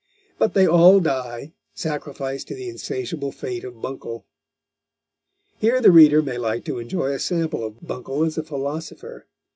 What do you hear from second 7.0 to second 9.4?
a sample of Buncle as a philosopher.